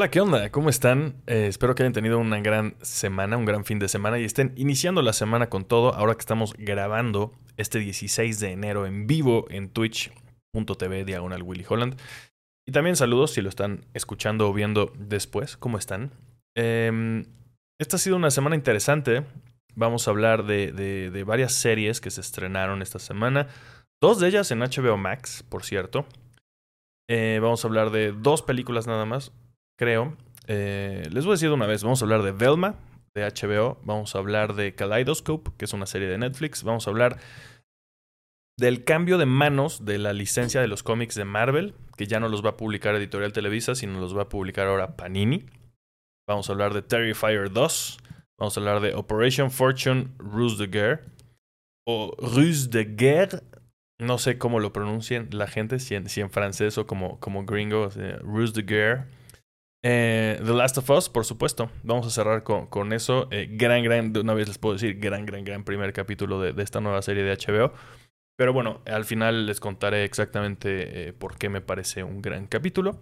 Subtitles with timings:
[0.00, 0.50] Hola, ¿qué onda?
[0.50, 1.16] ¿Cómo están?
[1.26, 4.54] Eh, espero que hayan tenido una gran semana, un gran fin de semana y estén
[4.56, 9.44] iniciando la semana con todo ahora que estamos grabando este 16 de enero en vivo
[9.50, 12.00] en twitch.tv diagonal Willy Holland.
[12.66, 15.58] Y también saludos si lo están escuchando o viendo después.
[15.58, 16.12] ¿Cómo están?
[16.56, 17.26] Em,
[17.78, 19.26] esta ha sido una semana interesante.
[19.74, 23.48] Vamos a hablar de, varias series que se estrenaron esta semana.
[24.00, 26.06] Dos de ellas en HBO Max, por cierto.
[27.06, 29.32] Eh, vamos a hablar de dos películas nada más,
[29.80, 30.14] creo.
[30.46, 32.74] Eh, les voy a decir de una vez, vamos a hablar de Velma,
[33.14, 33.80] de HBO.
[33.82, 36.62] Vamos a hablar de Kaleidoscope, que es una serie de Netflix.
[36.64, 37.18] Vamos a hablar
[38.58, 42.28] del cambio de manos de la licencia de los cómics de Marvel, que ya no
[42.28, 45.46] los va a publicar Editorial Televisa, sino los va a publicar ahora Panini.
[46.28, 47.98] Vamos a hablar de Terrifier 2.
[48.38, 51.04] Vamos a hablar de Operation Fortune Ruse de Guerre.
[51.86, 53.40] O Ruse de Guerre,
[53.98, 57.46] no sé cómo lo pronuncien la gente, si en, si en francés o como, como
[57.46, 57.88] gringo,
[58.22, 59.19] Ruse de Guerre.
[59.82, 61.70] Eh, The Last of Us, por supuesto.
[61.82, 63.28] Vamos a cerrar con, con eso.
[63.30, 66.62] Eh, gran, gran, de una vez les puedo decir, gran, gran, gran primer capítulo de,
[66.62, 67.72] esta nueva serie de HBO.
[68.36, 72.98] Pero bueno, al final les contaré exactamente eh, por qué me parece un gran capítulo.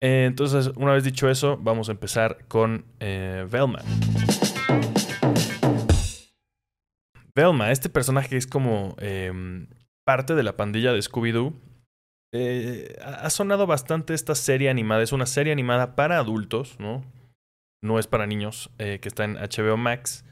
[0.00, 3.80] entonces, una vez dicho eso, vamos a empezar con Velma.
[7.34, 9.66] Velma, este personaje es como em,
[10.04, 11.52] parte de la pandilla de Scooby-Doo.
[12.36, 15.04] Eh, ha sonado bastante esta serie animada.
[15.04, 17.04] Es una serie animada para adultos, ¿no?
[17.80, 20.24] No es para niños, eh, que está en HBO Max.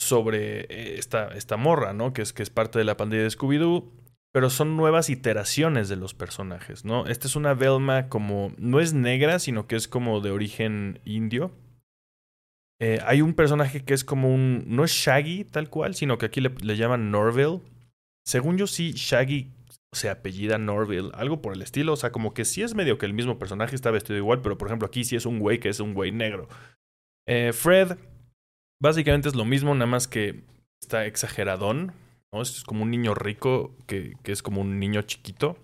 [0.00, 2.12] Sobre eh, esta, esta morra, ¿no?
[2.12, 3.88] Que es, que es parte de la pandilla de Scooby-Doo.
[4.32, 7.06] Pero son nuevas iteraciones de los personajes, ¿no?
[7.06, 8.52] Esta es una Velma como.
[8.58, 11.52] No es negra, sino que es como de origen indio.
[12.80, 14.64] hay un personaje que es como un.
[14.66, 17.60] No es Shaggy tal cual, sino que aquí le, le llaman Norville
[18.24, 19.50] según yo, sí, Shaggy
[19.94, 21.92] se apellida Norville, algo por el estilo.
[21.92, 24.58] O sea, como que sí es medio que el mismo personaje está vestido igual, pero
[24.58, 26.48] por ejemplo, aquí sí es un güey que es un güey negro.
[27.26, 27.96] Eh, Fred,
[28.80, 30.44] básicamente es lo mismo, nada más que
[30.80, 31.92] está exageradón.
[32.32, 32.42] ¿no?
[32.42, 35.56] Es como un niño rico que, que es como un niño chiquito,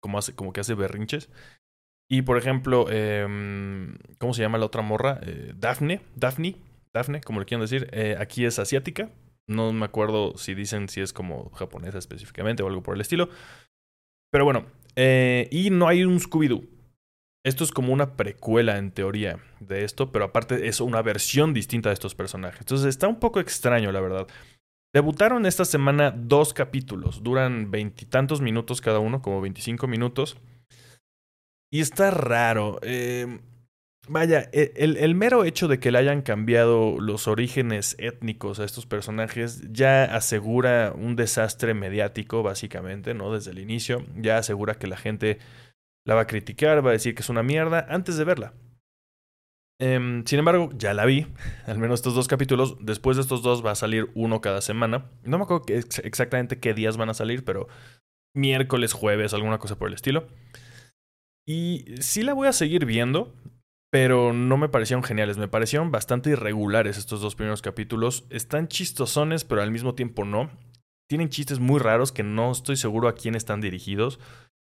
[0.00, 1.30] como, hace, como que hace berrinches.
[2.08, 3.26] Y por ejemplo, eh,
[4.18, 5.18] ¿cómo se llama la otra morra?
[5.22, 6.56] Eh, Daphne, Daphne,
[6.92, 7.88] Daphne, como le quieran decir.
[7.92, 9.10] Eh, aquí es asiática,
[9.48, 13.28] no me acuerdo si dicen si es como japonesa específicamente o algo por el estilo.
[14.30, 14.66] Pero bueno,
[14.96, 16.64] eh, y no hay un Scooby-Doo.
[17.44, 21.90] Esto es como una precuela en teoría de esto, pero aparte es una versión distinta
[21.90, 22.60] de estos personajes.
[22.60, 24.26] Entonces está un poco extraño, la verdad.
[24.92, 30.36] Debutaron esta semana dos capítulos, duran veintitantos minutos cada uno, como 25 minutos.
[31.70, 32.80] Y está raro.
[32.82, 33.40] Eh,
[34.08, 38.86] Vaya, e, el, mero hecho de que le hayan cambiado los orígenes étnicos a estos
[38.86, 43.32] personajes ya asegura un desastre mediático, básicamente, ¿no?
[43.32, 44.04] Desde el inicio.
[44.16, 45.38] Ya asegura que la gente
[46.04, 48.54] la va a criticar, va a decir que es una mierda antes de verla.
[49.78, 51.26] Eh, sin embargo, ya la vi,
[51.66, 52.76] al menos estos dos capítulos.
[52.80, 55.10] Después de estos dos va a salir uno cada semana.
[55.24, 57.66] No me acuerdo exactamente qué días van a salir, pero
[58.34, 60.28] miércoles, jueves, alguna cosa por el estilo.
[61.44, 63.32] Y sí la voy a seguir viendo
[63.90, 68.26] pero no me parecieron geniales, me parecieron bastante irregulares estos dos primeros capítulos.
[68.30, 70.50] Están chistosones, pero al mismo tiempo no.
[71.08, 74.18] Tienen chistes muy raros que no estoy seguro a quién están dirigidos.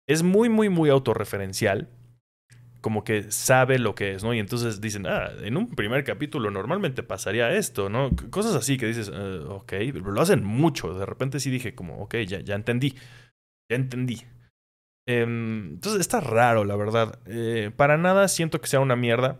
[0.07, 1.89] Es muy, muy, muy autorreferencial.
[2.81, 4.33] Como que sabe lo que es, ¿no?
[4.33, 8.11] Y entonces dicen, ah, en un primer capítulo normalmente pasaría esto, ¿no?
[8.29, 10.97] Cosas así que dices, uh, ok, pero lo hacen mucho.
[10.97, 12.95] De repente sí dije como, ok, ya, ya entendí.
[13.69, 14.21] Ya entendí.
[15.09, 17.17] Em, entonces está raro, la verdad.
[17.25, 19.39] Eh, para nada siento que sea una mierda.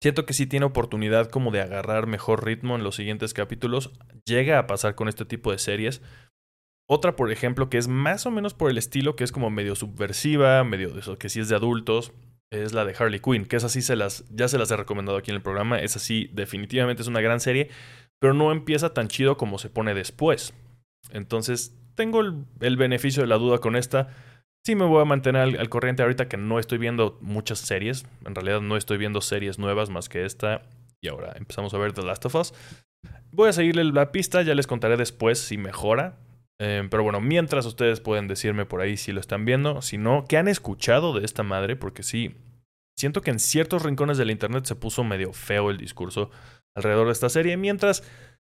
[0.00, 3.90] Siento que sí tiene oportunidad como de agarrar mejor ritmo en los siguientes capítulos.
[4.26, 6.02] Llega a pasar con este tipo de series.
[6.88, 9.74] Otra, por ejemplo, que es más o menos por el estilo, que es como medio
[9.74, 12.12] subversiva, medio de eso, que sí es de adultos,
[12.52, 15.18] es la de Harley Quinn, que es así, se las, ya se las he recomendado
[15.18, 15.80] aquí en el programa.
[15.80, 17.70] Es así, definitivamente es una gran serie,
[18.20, 20.54] pero no empieza tan chido como se pone después.
[21.10, 24.14] Entonces, tengo el beneficio de la duda con esta
[24.66, 28.04] Sí me voy a mantener al, corriente ahorita que no estoy viendo muchas series.
[28.24, 30.62] En realidad no estoy viendo series nuevas más que esta.
[31.00, 32.52] Y ahora empezamos a ver The Last of Us.
[33.30, 36.18] Voy a seguirle la pista, ya les contaré después si mejora.
[36.58, 40.24] Eh, pero bueno, mientras ustedes pueden decirme por ahí si lo están viendo, si no,
[40.28, 41.76] ¿qué han escuchado de esta madre?
[41.76, 42.34] Porque sí,
[42.98, 46.32] siento que en ciertos rincones del internet se puso medio feo el discurso
[46.74, 48.02] alrededor de esta serie, mientras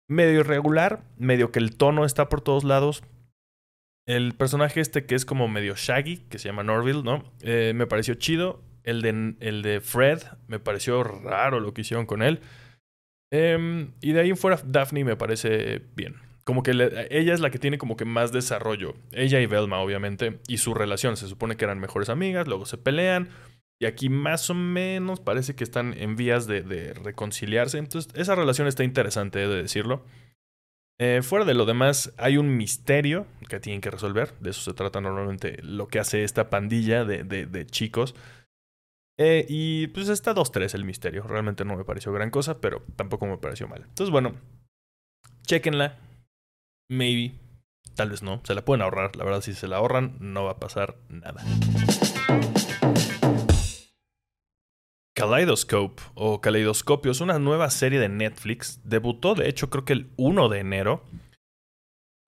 [0.08, 3.02] medio irregular, medio que el tono está por todos lados,
[4.06, 7.24] el personaje este que es como medio shaggy, que se llama Norville, ¿no?
[7.42, 8.62] Eh, me pareció chido.
[8.84, 12.40] El de, el de Fred me pareció raro lo que hicieron con él.
[13.32, 16.16] Em, y de ahí en fuera, Daphne me parece bien.
[16.44, 16.70] Como que
[17.10, 18.94] ella es la que tiene como que más desarrollo.
[19.10, 20.38] Ella y Velma, obviamente.
[20.46, 21.16] Y su relación.
[21.16, 23.28] Se supone que eran mejores amigas, luego se pelean.
[23.80, 27.78] Y aquí más o menos parece que están en vías de, reconciliarse.
[27.78, 30.04] Entonces, esa relación está interesante, de decirlo.
[30.98, 34.34] Eh, fuera de lo demás, hay un misterio que tienen que resolver.
[34.40, 38.14] De eso se trata normalmente lo que hace esta pandilla de, de chicos.
[39.18, 41.22] Eh, y pues está 2-3 el misterio.
[41.22, 43.82] Realmente no me pareció gran cosa, pero tampoco me pareció mal.
[43.82, 44.34] Entonces, bueno,
[45.46, 45.98] chequenla.
[46.90, 47.34] Maybe.
[47.94, 48.40] Tal vez no.
[48.44, 49.16] Se la pueden ahorrar.
[49.16, 51.42] La verdad, si se la ahorran, no va a pasar nada.
[55.16, 58.80] Kaleidoscope o Kaleidoscopio es una nueva serie de Netflix.
[58.84, 61.04] Debutó, de hecho, creo que el 1 de enero.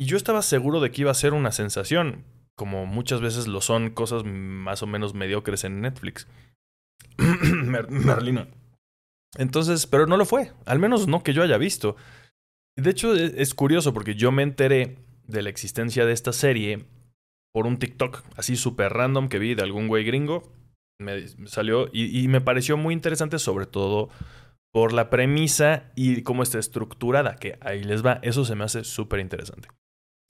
[0.00, 2.24] Y yo estaba seguro de que iba a ser una sensación,
[2.56, 6.28] como muchas veces lo son cosas más o menos mediocres en Netflix.
[7.18, 8.48] Merlina.
[9.36, 11.96] Entonces, pero no lo fue, al menos no que yo haya visto.
[12.74, 14.96] De hecho, e, es curioso porque yo me enteré
[15.26, 16.86] de la existencia de esta serie
[17.52, 20.57] por un TikTok así súper random que vi de algún güey gringo
[20.98, 24.08] me salió y, me pareció muy interesante, sobre todo
[24.72, 28.84] por la premisa y cómo está estructurada, que ahí les va, eso se me hace
[28.84, 29.68] súper interesante.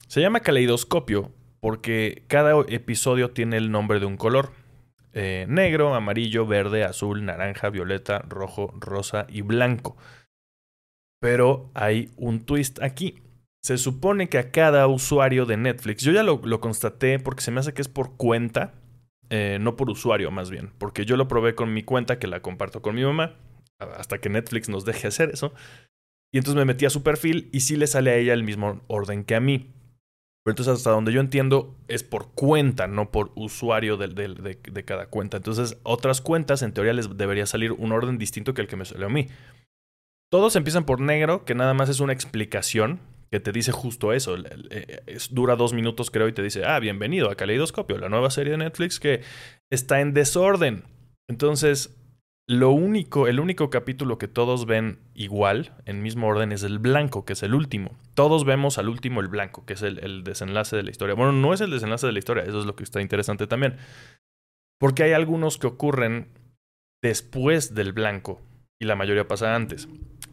[0.07, 4.53] Se llama caleidoscopio porque cada episodio tiene el nombre de un color.
[5.11, 9.97] Eh, negro, amarillo, verde, azul, naranja, violeta, rojo, rosa y blanco.
[11.19, 13.21] Pero hay un twist aquí.
[13.61, 17.51] Se supone que a cada usuario de Netflix, yo ya lo, lo constaté porque se
[17.51, 18.73] me hace que es por cuenta,
[19.29, 22.41] eh, no por usuario más bien, porque yo lo probé con mi cuenta que la
[22.41, 23.35] comparto con mi mamá,
[23.79, 25.53] hasta que Netflix nos deje hacer eso.
[26.31, 28.81] Y entonces me metí a su perfil y sí le sale a ella el mismo
[28.87, 29.71] orden que a mí.
[30.43, 35.07] Pero entonces hasta donde yo entiendo es por cuenta, no por usuario de, de, cada
[35.07, 35.37] cuenta.
[35.37, 38.85] Entonces otras cuentas en teoría les debería salir un orden distinto que el que me
[38.85, 39.27] salió a mí.
[40.31, 42.99] Todos empiezan por negro, que nada más es una explicación
[43.31, 44.35] que te dice justo eso.
[44.69, 48.51] Eh, dura dos minutos, creo, y te dice, ah, bienvenido a Caleidoscopio, la nueva serie
[48.51, 49.21] de Netflix que
[49.69, 50.83] está en desorden.
[51.27, 51.95] Entonces,
[52.47, 57.23] lo único, el único capítulo que todos ven igual, en mismo orden, es el blanco,
[57.23, 57.95] que es el último.
[58.15, 61.13] Todos vemos al último el blanco, que es el desenlace de la historia.
[61.13, 63.77] Bueno, no es el desenlace de la historia, eso es lo que está interesante también.
[64.79, 66.29] Porque hay algunos que ocurren
[67.03, 68.41] después del blanco
[68.81, 69.87] y la mayoría pasa antes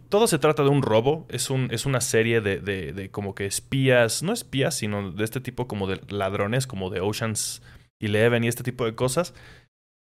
[0.09, 1.27] todo se trata de un robo.
[1.29, 5.41] Es, un, es una serie de, de, como que espías, no espías, sino de este
[5.41, 7.63] tipo como de ladrones, como de Oceans
[8.01, 9.35] Eleven y este tipo de cosas.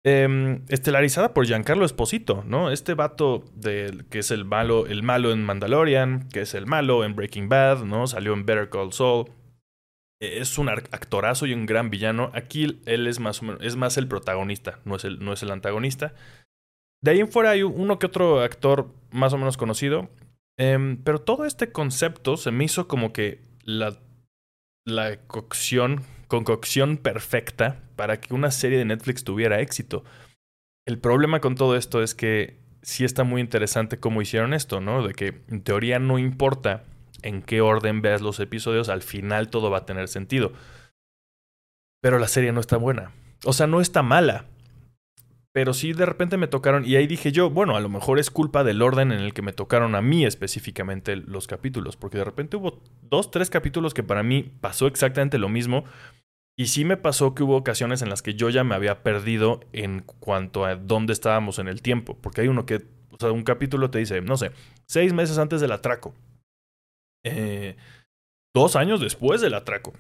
[0.06, 2.72] Em, estelarizada por Giancarlo Esposito, ¿no?
[2.72, 7.06] Este vato de, que es el malo, el malo en Mandalorian, que es el malo
[7.06, 8.06] en Breaking Bad, ¿no?
[8.07, 9.31] Salió en Better Call Saul.
[10.19, 12.31] Es un actorazo y un gran villano.
[12.34, 16.13] Aquí él es más, es más el protagonista, no es el, no es el antagonista.
[17.04, 20.10] De ahí en fuera hay uno que otro actor más o menos conocido.
[20.58, 24.00] Em, pero todo este concepto se me hizo como que la,
[24.86, 30.06] la cocción, concocción perfecta para que una serie de Netflix tuviera éxito.
[30.88, 35.06] El problema con todo esto es que sí está muy interesante cómo hicieron esto, ¿no?
[35.06, 36.86] De que en teoría no importa
[37.22, 40.54] en qué orden veas los episodios, al final todo va a tener sentido.
[42.02, 43.12] Pero la serie no está buena.
[43.44, 44.46] O sea, no está mala.
[45.54, 48.32] Pero sí de repente me tocaron y ahí dije yo, bueno, a lo mejor es
[48.32, 52.24] culpa del orden en el que me tocaron a mí específicamente los capítulos, porque de
[52.24, 55.86] repente hubo dos, tres capítulos que para mí pasó exactamente lo mismo.
[56.57, 59.60] Y sí me pasó que hubo ocasiones en las que yo ya me había perdido
[59.74, 63.44] en cuanto a dónde estábamos en el tiempo, porque hay uno que, o sea, un
[63.44, 64.52] capítulo te dice, no sé,
[64.88, 66.16] seis meses antes del atraco.
[67.24, 67.76] Eh,
[68.56, 69.94] dos años después del atraco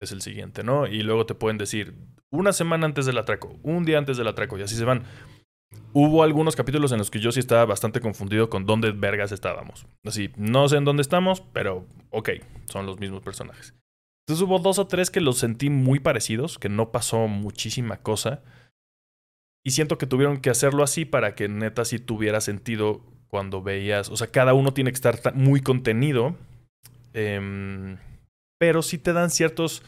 [0.00, 0.86] es el siguiente, ¿no?
[0.86, 1.94] Y luego te pueden decir
[2.30, 5.04] una semana antes del atraco, un día antes del atraco, y así se van.
[5.92, 9.86] Hubo algunos capítulos en los que yo sí estaba bastante confundido con dónde vergas estábamos.
[10.04, 12.30] Así, no sé en dónde estamos, pero ok,
[12.66, 13.74] son los mismos personajes.
[14.26, 18.42] Entonces hubo dos o tres que los sentí muy parecidos, que no pasó muchísima cosa.
[19.64, 24.08] Y siento que tuvieron que hacerlo así para que neta sí tuviera sentido cuando veías.
[24.08, 26.36] O sea, cada uno tiene que estar muy contenido.
[27.12, 27.96] Eh,
[28.60, 29.82] pero sí te dan ciertos...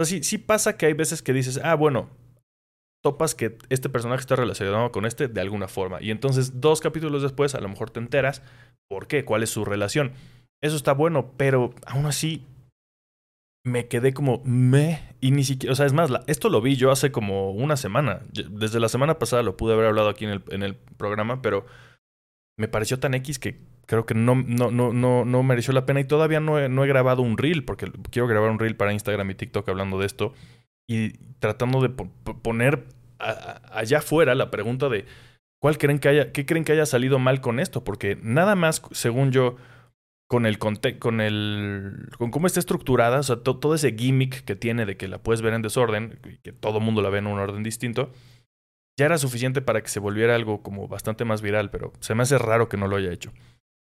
[0.00, 2.08] O sea, sí, pasa que hay veces que dices, ah, bueno,
[3.04, 6.00] topas que este personaje está relacionado con este de alguna forma.
[6.00, 8.42] Y entonces dos capítulos después a lo mejor te enteras
[8.88, 10.12] por qué, cuál es su relación.
[10.62, 12.46] Eso está bueno, pero aún así
[13.66, 16.90] me quedé como me y ni siquiera, o sea, es más, esto lo vi yo
[16.90, 18.22] hace como una semana.
[18.32, 21.66] Desde la semana pasada lo pude haber hablado aquí en el, en el programa, pero
[22.58, 26.00] me pareció tan X que creo que no, no, no, no, no mereció la pena
[26.00, 28.92] y todavía no he, no he grabado un reel, porque quiero grabar un reel para
[28.92, 30.34] Instagram y TikTok hablando de esto
[30.86, 32.84] y tratando de poner
[33.18, 35.06] allá afuera la pregunta de
[35.60, 38.82] cuál creen que haya, qué creen que haya salido mal con esto, porque nada más,
[38.90, 39.56] según yo,
[40.26, 44.84] con el con el con cómo está estructurada, o sea, todo ese gimmick que tiene
[44.84, 47.62] de que la puedes ver en desorden, que todo mundo la ve en un orden
[47.62, 48.12] distinto,
[48.98, 52.24] ya era suficiente para que se volviera algo como bastante más viral, pero se me
[52.24, 53.32] hace raro que no lo haya hecho.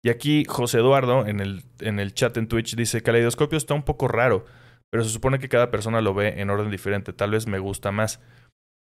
[0.04, 3.84] Y aquí José Eduardo en el, en el chat en Twitch dice, Caleidoscopio está un
[3.84, 4.46] poco raro,
[4.90, 7.92] pero se supone que cada persona lo ve en orden diferente, tal vez me gusta
[7.92, 8.20] más.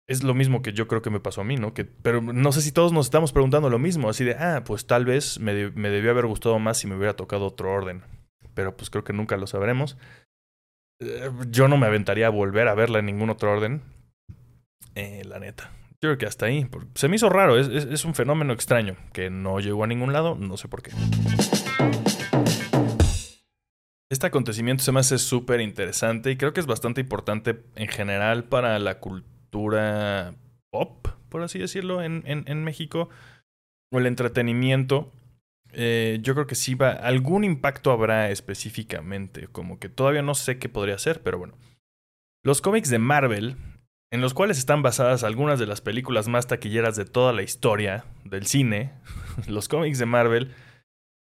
[0.08, 1.74] Es lo mismo que yo creo que me pasó a mí, ¿no?
[1.74, 4.86] Que, pero no sé si todos nos estamos preguntando lo mismo, así de, ah, pues
[4.86, 8.02] tal vez me, me debió haber gustado más si me hubiera tocado otro orden,
[8.54, 9.98] pero pues creo que nunca lo sabremos.
[11.00, 13.82] Eh, yo no me aventaría a volver a verla en ningún otro orden,
[14.94, 15.72] eh, la neta.
[16.02, 16.66] Yo creo que hasta ahí.
[16.96, 20.34] Se me hizo raro, es, es, un fenómeno extraño que no llegó a ningún lado,
[20.34, 20.90] no sé por qué.
[24.10, 28.42] Este acontecimiento se me hace súper interesante y creo que es bastante importante en general
[28.42, 30.34] para la cultura
[30.70, 33.08] pop, por así decirlo, en, en, México,
[33.92, 35.12] o el entretenimiento.
[35.72, 40.58] Eh, yo creo que sí va, algún impacto habrá específicamente, como que todavía no sé
[40.58, 41.56] qué podría ser, pero bueno.
[42.44, 43.56] Los cómics de Marvel
[44.12, 48.04] en los cuales están basadas algunas de las películas más taquilleras de toda la historia
[48.24, 48.92] del cine,
[49.48, 50.54] los cómics de Marvel,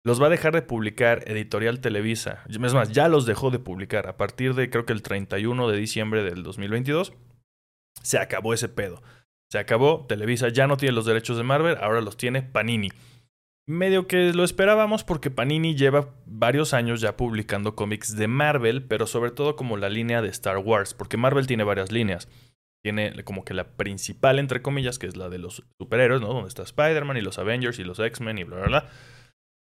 [0.03, 2.43] los va a dejar de publicar Editorial Televisa.
[2.47, 4.07] Es más, ya los dejó de publicar.
[4.07, 7.13] A partir de creo que el 31 de diciembre del 2022,
[8.03, 9.01] se acabó ese pedo.
[9.49, 12.91] Se acabó, Televisa ya no tiene los derechos de Marvel, ahora los tiene Panini.
[13.67, 19.07] Medio que lo esperábamos porque Panini lleva varios años ya publicando cómics de Marvel, pero
[19.07, 22.27] sobre todo como la línea de Star Wars, porque Marvel tiene varias líneas
[22.85, 26.27] tiene como que la principal, entre comillas, que es la de los superhéroes, ¿no?
[26.27, 28.89] Donde está Spider-Man y los Avengers y los X-Men y bla, bla, bla.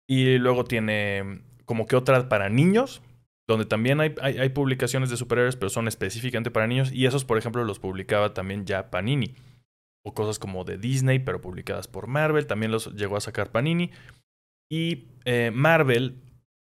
[0.09, 3.01] Y luego tiene como que otra para niños,
[3.47, 6.91] donde también hay, hay, publicaciones de superhéroes, pero son específicamente para niños.
[6.91, 9.35] Y esos, por ejemplo, los publicaba también ya Panini.
[10.05, 12.45] O cosas como de Disney, pero publicadas por Marvel.
[12.45, 13.91] También los llegó a sacar Panini.
[14.69, 16.17] Y eh, Marvel,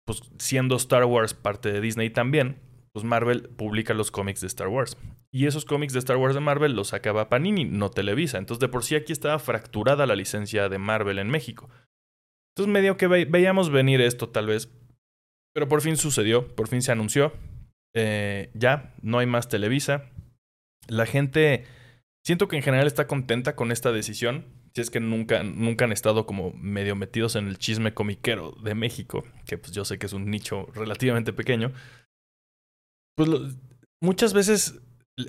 [0.05, 4.67] pues siendo Star Wars parte de Disney también, pues Marvel publica los cómics de Star
[4.67, 4.97] Wars.
[5.31, 8.37] Y esos cómics de Star Wars de Marvel los sacaba Panini, no Televisa.
[8.37, 11.69] Entonces, de por sí aquí estaba fracturada la licencia de Marvel en México.
[12.55, 14.71] Entonces, medio que veíamos venir esto, tal vez.
[15.53, 17.33] Pero por fin sucedió, por fin se anunció.
[17.95, 20.09] Eh, ya, no hay más Televisa.
[20.87, 21.65] La gente,
[22.23, 24.45] siento que en general está contenta con esta decisión.
[24.73, 28.75] Si es que nunca, nunca han estado como medio metidos en el chisme comiquero de
[28.75, 31.71] México, que pues yo sé que es un nicho relativamente pequeño.
[33.19, 33.29] Pues
[33.99, 34.79] muchas veces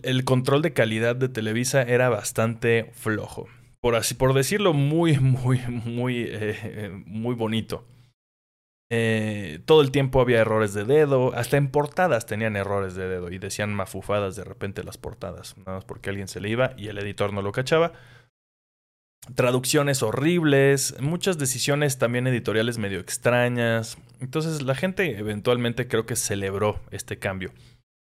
[0.05, 3.49] el control de calidad de Televisa era bastante flojo.
[3.81, 7.85] Por así, por decirlo muy, muy, muy, eh, muy bonito.
[8.93, 13.29] Eh, todo el tiempo había errores de dedo, hasta en portadas tenían errores de dedo
[13.29, 16.87] y decían mafufadas de repente las portadas, nada más porque alguien se le iba y
[16.87, 17.93] el editor no lo cachaba.
[19.35, 23.99] Traducciones horribles, muchas decisiones también editoriales medio extrañas.
[24.21, 27.51] Entonces la gente eventualmente creo que celebró este cambio.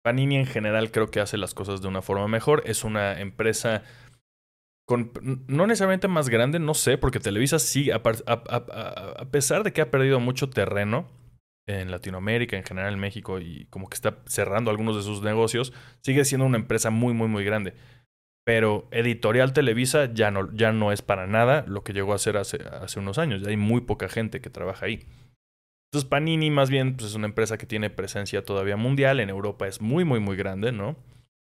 [0.09, 2.63] Panini en general creo que hace las cosas de una forma mejor.
[2.65, 3.83] Es una empresa
[4.87, 5.13] con,
[5.49, 8.01] no necesariamente más grande, no sé, porque Televisa sí, a,
[9.31, 11.07] pesar de que ha perdido mucho terreno
[11.67, 15.75] en Latinoamérica, en general en México, y como que está cerrando algunos de sus negocios,
[16.01, 17.75] sigue siendo una empresa muy, muy, muy grande.
[18.47, 22.39] Pero Editorial Televisa ya no, ya no es para nada lo que llegó a ser
[22.39, 22.59] hace,
[22.97, 23.47] unos años.
[23.47, 25.07] Hay muy poca gente que trabaja ahí.
[25.91, 29.67] Entonces Panini más bien pues, es una empresa que tiene presencia todavía mundial, en Europa
[29.67, 30.97] es muy, muy, muy grande, ¿no?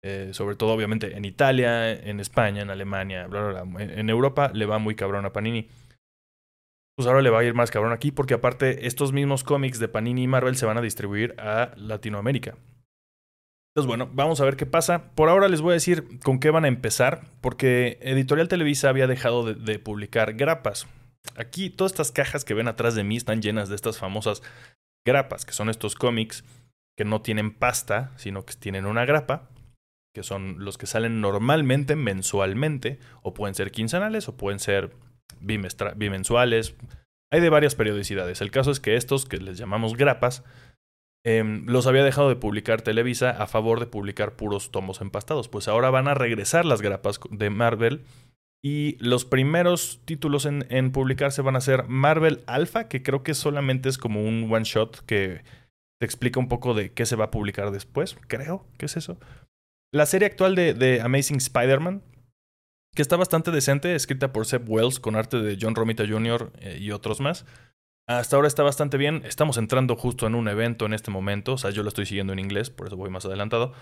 [0.02, 3.82] Eh, sobre todo obviamente en Italia, en España, en Alemania, bla, bla, bla.
[3.82, 5.68] En Europa le va muy cabrón a Panini.
[6.94, 9.88] Pues ahora le va a ir más cabrón aquí porque aparte estos mismos cómics de
[9.88, 12.54] Panini y Marvel se van a distribuir a Latinoamérica.
[13.70, 15.10] Entonces bueno, vamos a ver qué pasa.
[15.14, 19.06] Por ahora les voy a decir con qué van a empezar porque Editorial Televisa había
[19.06, 20.86] dejado de publicar grapas.
[21.36, 24.42] Aquí todas estas cajas que ven atrás de mí están llenas de estas famosas
[25.06, 26.44] grapas, que son estos cómics
[26.96, 29.48] que no tienen pasta, sino que tienen una grapa,
[30.14, 34.94] que son los que salen normalmente mensualmente, o pueden ser quincenales, o pueden ser
[35.40, 36.76] bimensuales.
[37.32, 38.40] Hay de varias periodicidades.
[38.40, 40.44] El caso es que estos, que les llamamos grapas,
[41.24, 45.48] em, los había dejado de publicar Televisa a favor de publicar puros tomos empastados.
[45.48, 48.04] Pues ahora van a regresar las grapas de Marvel
[48.64, 53.90] y los primeros títulos en, publicarse van a ser Marvel Alpha, que creo que solamente
[53.90, 55.42] es como un one shot que
[56.00, 58.16] te explica un poco de qué se va a publicar después.
[58.26, 59.18] Creo que es eso.
[59.92, 62.02] La serie actual de, Amazing Spider-Man,
[62.94, 66.50] que está bastante decente, escrita por Seb Wells con arte de John Romita Jr.
[66.60, 67.44] Eh, y otros más.
[68.08, 69.20] Hasta ahora está bastante bien.
[69.26, 71.52] Estamos entrando justo en un evento en este momento.
[71.52, 73.74] O sea, yo lo estoy siguiendo en inglés, por eso voy más adelantado.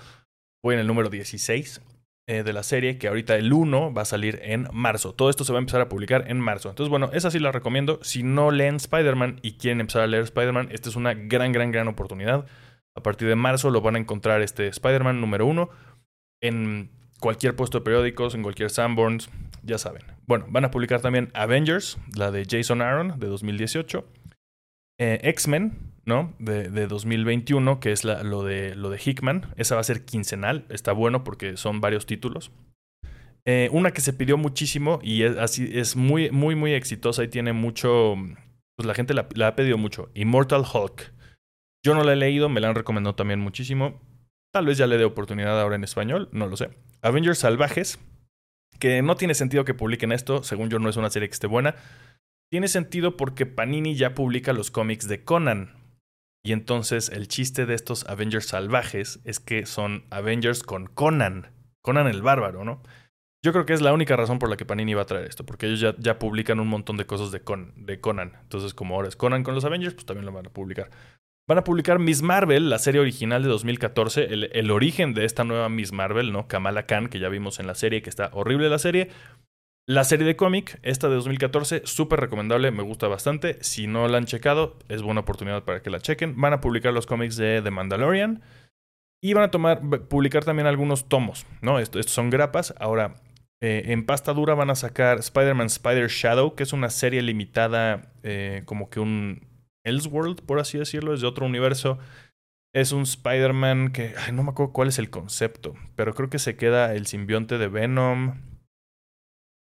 [0.60, 1.80] Voy en el número 16.
[2.28, 5.12] Eh, de la serie, que ahorita el 1 va a salir en marzo.
[5.12, 6.68] Todo esto se va a empezar a publicar en marzo.
[6.68, 7.98] Entonces, bueno, esa sí la recomiendo.
[8.02, 11.72] Si no leen Spider-Man y quieren empezar a leer Spider-Man, esta es una gran, gran,
[11.72, 12.46] gran oportunidad.
[12.94, 15.68] A partir de marzo lo van a encontrar este Spider-Man número 1
[16.42, 19.28] en cualquier puesto de periódicos, en cualquier Sanborns,
[19.64, 20.02] ya saben.
[20.24, 24.06] Bueno, van a publicar también Avengers, la de Jason Aaron de 2018.
[25.04, 25.72] Eh, X-Men,
[26.04, 26.32] ¿no?
[26.38, 29.52] De, de, 2021, que es lo, de, lo de Hickman.
[29.56, 30.64] Esa va a ser quincenal.
[30.68, 32.52] Está bueno porque son varios títulos.
[33.44, 37.28] Eh, una que se pidió muchísimo y es, así, es muy, muy, muy exitosa y
[37.28, 38.14] tiene mucho.
[38.76, 40.08] Pues la gente la, la, ha pedido mucho.
[40.14, 41.12] Immortal Hulk.
[41.84, 44.00] Yo no la he leído, me la han recomendado también muchísimo.
[44.52, 46.70] Tal vez ya le dé oportunidad ahora en español, no lo sé.
[47.00, 47.98] Avengers Salvajes,
[48.78, 51.48] que no tiene sentido que publiquen esto, según yo no es una serie que esté
[51.48, 51.74] buena.
[52.52, 55.70] Tiene sentido porque Panini ya publica los cómics de Conan.
[56.44, 61.46] Y entonces el chiste de estos Avengers salvajes es que son Avengers con Conan.
[61.82, 62.82] Conan el bárbaro, ¿no?
[63.42, 65.46] Yo creo que es la única razón por la que Panini va a traer esto,
[65.46, 68.34] porque ellos ya, ya publican un montón de cosas de, Con, de Conan.
[68.42, 70.90] Entonces, como ahora es Conan con los Avengers, pues también lo van a publicar.
[71.48, 75.44] Van a publicar Miss Marvel, la serie original de 2014, el, el, origen de esta
[75.44, 76.48] nueva Miss Marvel, ¿no?
[76.48, 79.08] Kamala Khan, que ya vimos en la serie, que está horrible la serie.
[79.88, 83.58] La serie de cómic, esta de 2014, súper recomendable, me gusta bastante.
[83.62, 86.40] Si no la han checado, es buena oportunidad para que la chequen.
[86.40, 88.42] Van a publicar los cómics de The Mandalorian.
[89.20, 91.78] Y van a publicar también algunos tomos, ¿no?
[91.78, 92.74] Estos son grapas.
[92.78, 93.14] Ahora,
[93.60, 98.12] eh, en pasta dura van a sacar Spider-Man Spider Shadow, que es una serie limitada,
[98.24, 99.46] eh, como que un
[99.84, 101.98] Elseworld, por así decirlo, es de otro universo.
[102.74, 106.56] Es un Spider-Man que no me acuerdo cuál es el concepto, pero creo que se
[106.56, 108.51] queda el simbionte de Venom.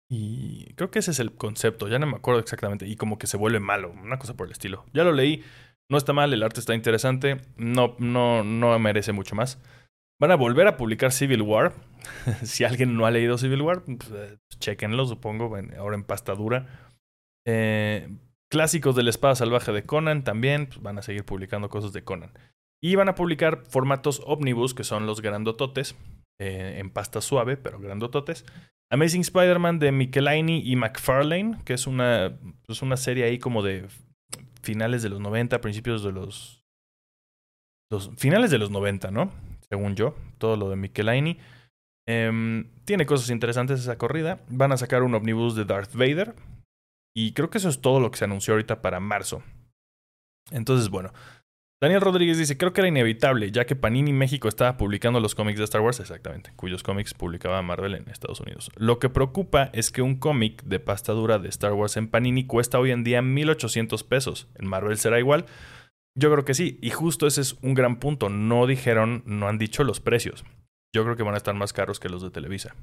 [0.09, 2.87] Y creo que ese es el concepto, ya no me acuerdo exactamente.
[2.87, 4.85] Y como que se vuelve malo, una cosa por el estilo.
[4.93, 5.43] Ya lo leí,
[5.89, 9.61] no está mal, el arte está interesante, no, no, no merece mucho más.
[10.19, 11.73] Van a volver a publicar Civil War.
[12.43, 16.91] si alguien no ha leído Civil War, pues, eh, chequenlo, supongo, ahora en pasta dura.
[17.45, 18.09] Eh,
[18.49, 22.03] clásicos de la espada salvaje de Conan también, pues, van a seguir publicando cosas de
[22.03, 22.31] Conan.
[22.81, 25.95] Y van a publicar formatos omnibus, que son los grandototes,
[26.39, 28.45] eh, en pasta suave, pero grandototes.
[28.89, 33.87] Amazing Spider-Man de Michelaini y McFarlane, que es una, pues una serie ahí como de
[34.61, 36.63] finales de los 90, principios de los,
[37.91, 39.31] los finales de los 90, ¿no?
[39.69, 41.37] según yo, todo lo de Michelaini.
[42.07, 44.39] Eh, tiene cosas interesantes esa corrida.
[44.49, 46.35] Van a sacar un omnibus de Darth Vader.
[47.15, 49.41] Y creo que eso es todo lo que se anunció ahorita para marzo.
[50.51, 51.11] Entonces, bueno.
[51.79, 55.59] Daniel Rodríguez dice, creo que era inevitable, ya que Panini México estaba publicando los cómics
[55.59, 58.71] de Star Wars, exactamente, cuyos cómics publicaba Marvel en Estados Unidos.
[58.75, 62.47] Lo que preocupa es que un cómic de pasta dura de Star Wars en Panini
[62.47, 64.47] cuesta hoy en día 1.800 pesos.
[64.55, 65.45] En Marvel será igual,
[66.17, 68.29] yo creo que sí, y justo ese es un gran punto.
[68.29, 70.43] No dijeron, no han dicho los precios.
[70.95, 72.75] Yo creo que van a estar más caros que los de Televisa.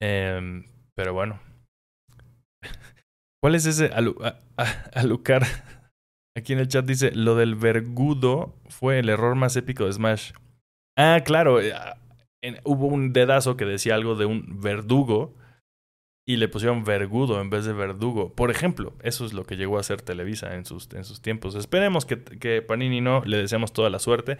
[0.00, 1.40] Eh, pero bueno.
[3.42, 4.16] ¿Cuál es ese Alu
[4.94, 5.44] Alucar?
[6.38, 10.32] Aquí en el chat dice, lo del vergudo fue el error más épico de Smash.
[10.96, 11.74] Ah, claro, eh,
[12.64, 15.34] hubo un dedazo que decía algo de un verdugo
[16.24, 18.34] y le pusieron vergudo en vez de verdugo.
[18.34, 21.56] Por ejemplo, eso es lo que llegó a hacer Televisa en sus, en sus tiempos.
[21.56, 24.38] Esperemos que, que, Panini no, le deseamos toda la suerte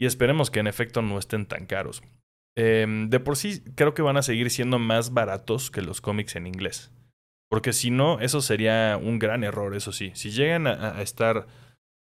[0.00, 2.02] y esperemos que en efecto no estén tan caros.
[2.56, 6.34] Eh, de por sí creo que van a seguir siendo más baratos que los cómics
[6.36, 6.90] en inglés.
[7.48, 10.10] Porque si no, eso sería un gran error, eso sí.
[10.14, 11.46] Si llegan a, estar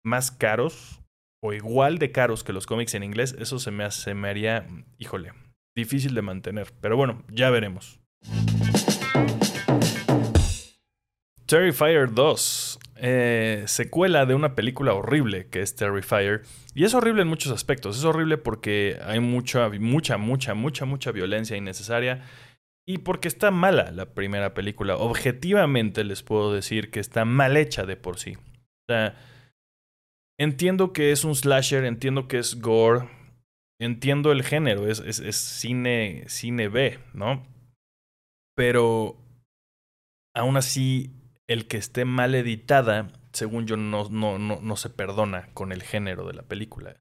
[0.05, 1.01] más caros
[1.41, 4.67] o igual de caros que los cómics en inglés, eso se me, se me haría,
[4.97, 5.33] híjole,
[5.75, 6.71] difícil de mantener.
[6.79, 7.99] Pero bueno, ya veremos.
[11.45, 16.43] Terrifier 2, eh, secuela de una película horrible que es Terrifier.
[16.73, 17.97] Y es horrible en muchos aspectos.
[17.97, 22.23] Es horrible porque hay mucha, mucha, mucha, mucha, mucha violencia innecesaria.
[22.85, 24.97] Y porque está mala la primera película.
[24.97, 28.35] Objetivamente les puedo decir que está mal hecha de por sí.
[28.35, 29.15] O sea,
[30.37, 33.07] entiendo que es un slasher, entiendo que es gore,
[33.79, 35.01] entiendo el género, es,
[35.35, 37.43] cine, cine B, ¿no?
[38.55, 39.17] Pero
[40.35, 41.11] aún así
[41.47, 45.83] el que esté mal editada, según yo, no, no, no, no se perdona con el
[45.83, 46.97] género de la película.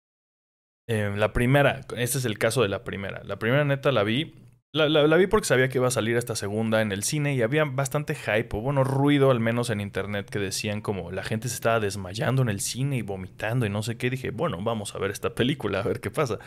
[0.88, 3.22] Eh, la primera, este es el caso de la primera.
[3.24, 4.34] La primera neta la vi.
[4.74, 7.64] La, vi porque sabía que iba a salir esta segunda en el cine y había
[7.64, 11.56] bastante hype, o bueno, ruido al menos en internet que decían como la gente se
[11.56, 14.08] estaba desmayando en el cine y vomitando y no sé qué.
[14.08, 16.38] Dije, bueno, vamos a ver esta película, a ver qué pasa.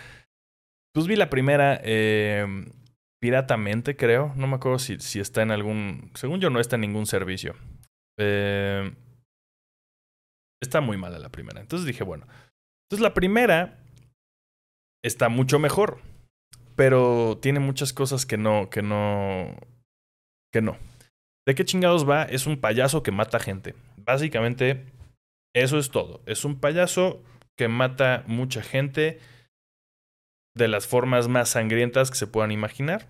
[0.92, 2.48] Pues vi la primera eh,
[3.22, 4.34] piratamente, creo.
[4.36, 6.10] No me acuerdo si, si está en algún...
[6.16, 7.54] Según yo no está en ningún servicio.
[8.18, 8.92] Eh,
[10.64, 11.62] está muy mala la primera.
[11.62, 12.26] Entonces dije, bueno.
[12.86, 13.84] Entonces la primera
[15.04, 16.00] está mucho mejor.
[16.76, 19.56] Pero tiene muchas cosas que no, que no.
[20.52, 20.78] que no.
[21.48, 22.24] ¿De qué chingados va?
[22.24, 23.76] Es un payaso que mata gente.
[23.98, 24.86] Básicamente,
[25.56, 26.22] eso es todo.
[26.26, 27.24] Es un payaso
[27.58, 29.20] que mata mucha gente.
[30.58, 33.08] de las formas más sangrientas que se puedan imaginar.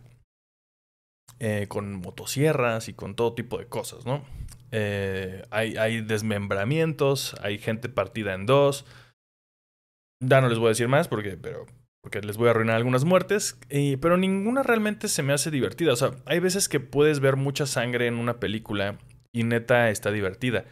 [1.39, 4.23] Eh, con motosierras y con todo tipo de cosas, ¿no?
[4.71, 8.85] Eh, hay, hay, desmembramientos, hay gente partida en dos.
[10.23, 11.65] Ya no les voy a decir más porque, pero,
[12.05, 13.57] porque les voy a arruinar algunas muertes,
[13.99, 15.91] pero ninguna realmente se me hace divertida.
[15.91, 18.99] O sea, hay veces que puedes ver mucha sangre en una película
[19.33, 20.65] y neta está divertida.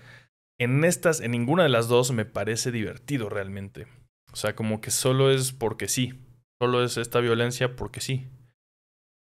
[0.59, 3.87] En estas, en ninguna de las dos me parece divertido realmente.
[4.31, 6.13] O sea, como que solo es porque sí.
[6.61, 8.27] Solo es esta violencia porque sí.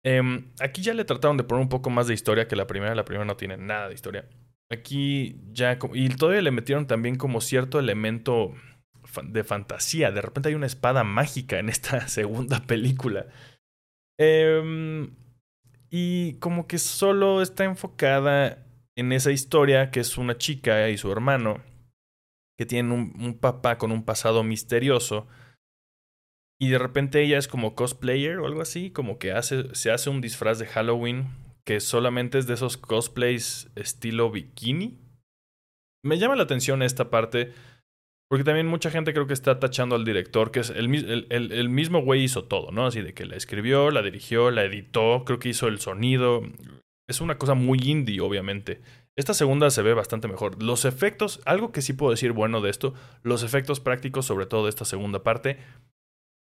[0.03, 2.93] Em, aquí ya le trataron de poner un poco más de historia que la primera.
[2.93, 4.27] La primera no tiene nada de historia.
[4.69, 5.79] Aquí ya.
[5.93, 8.53] Y todavía le metieron también como cierto elemento
[9.23, 10.11] de fantasía.
[10.11, 13.27] De repente hay una espada mágica en esta segunda película.
[14.17, 15.15] Em,
[15.89, 18.65] y como que solo está enfocada
[18.97, 21.61] en esa historia que es una chica y su hermano
[22.57, 25.27] que tienen un papá con un pasado misterioso
[26.59, 30.09] y de repente ella es como cosplayer o algo así, como que hace, se hace
[30.09, 31.27] un disfraz de Halloween
[31.65, 34.99] que solamente es de esos cosplays estilo bikini.
[36.03, 37.53] Me llama la atención esta parte,
[38.29, 40.89] porque también mucha gente creo que está tachando al director, que es el,
[41.69, 42.87] mismo güey hizo todo, ¿no?
[42.87, 46.41] Así de que la escribió, la dirigió, la editó, creo que hizo el sonido.
[47.07, 48.81] Es una cosa muy indie, obviamente.
[49.15, 50.61] Esta segunda se ve bastante mejor.
[50.61, 54.63] Los efectos, algo que sí puedo decir bueno de esto, los efectos prácticos, sobre todo
[54.63, 55.59] de esta segunda parte,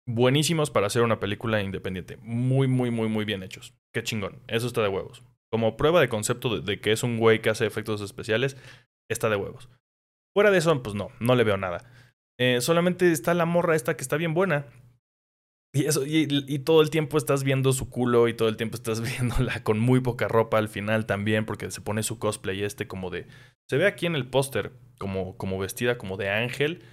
[0.08, 2.18] buenísimos para hacer una película independiente.
[2.22, 3.74] Muy, muy, muy, muy bien hechos.
[3.94, 4.42] Qué chingón.
[4.48, 5.24] Eso está de huevos.
[5.52, 8.58] Como prueba de concepto de, que es un güey que hace efectos especiales,
[9.10, 9.70] está de huevos.
[10.34, 11.86] Fuera de eso, pues no, no le veo nada.
[12.40, 14.66] Eh, solamente está la morra esta que está bien buena.
[15.76, 19.02] Y, eso, y, todo el tiempo estás viendo su culo y todo el tiempo estás
[19.18, 23.10] viéndola con muy poca ropa al final también, porque se pone su cosplay este como
[23.10, 23.28] de...
[23.70, 26.84] Se ve aquí en el póster como, como vestida como de ángel,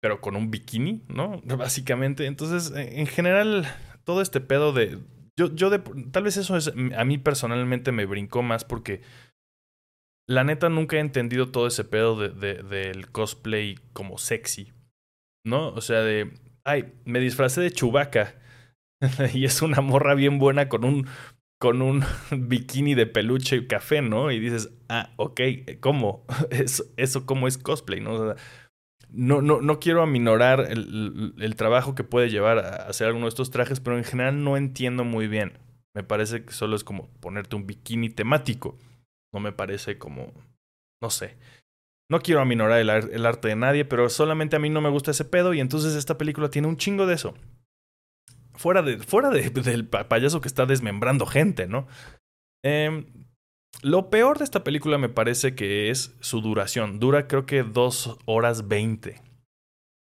[0.00, 1.40] pero con un bikini, ¿no?
[1.56, 2.26] Básicamente.
[2.26, 3.66] Entonces, en general,
[4.04, 4.98] todo este pedo de.
[5.36, 5.78] Yo, yo de,
[6.10, 9.02] tal vez eso es, a mí personalmente me brincó más porque
[10.28, 14.72] la neta nunca he entendido todo ese pedo de, de, del cosplay como sexy,
[15.44, 15.70] ¿no?
[15.70, 16.30] O sea, de,
[16.64, 18.34] ay, me disfracé de chubaca
[19.34, 21.06] y es una morra bien buena con un,
[21.58, 24.30] con un bikini de peluche y café, ¿no?
[24.30, 25.40] Y dices, ah, ok,
[25.80, 26.26] ¿cómo?
[26.50, 28.34] Eso, eso cómo es cosplay, ¿no?
[29.10, 33.30] No, no, no quiero aminorar el, el, trabajo que puede llevar a hacer alguno de
[33.30, 35.54] estos trajes, pero en general no entiendo muy bien.
[35.94, 38.76] Me parece que solo es como ponerte un bikini temático.
[39.32, 40.32] No me parece como...
[41.02, 41.36] No sé.
[42.10, 45.10] No quiero aminorar el, el arte de nadie, pero solamente a mí no me gusta
[45.10, 47.34] ese pedo y entonces esta película tiene un chingo de eso.
[48.54, 51.86] Fuera, de, fuera de, del payaso que está desmembrando gente, ¿no?
[52.64, 53.06] Eh,
[53.82, 56.98] lo peor de esta película me parece que es su duración.
[56.98, 59.20] Dura creo que dos horas veinte.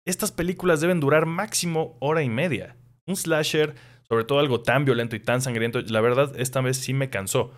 [0.07, 2.77] Estas películas deben durar máximo hora y media.
[3.07, 3.75] Un slasher,
[4.09, 7.53] sobre todo algo tan violento y tan sangriento, la verdad esta vez sí me cansó.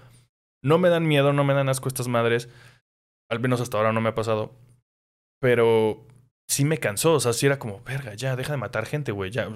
[0.67, 2.49] No me dan miedo, no me dan asco estas madres.
[3.31, 4.53] Al menos hasta ahora no me ha pasado.
[5.41, 6.05] Pero
[6.49, 7.13] sí me cansó.
[7.15, 9.31] O sea, sí era como, verga, ya, deja de matar gente, güey.
[9.31, 9.49] Ya,